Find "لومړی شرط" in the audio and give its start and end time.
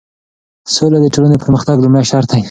1.79-2.29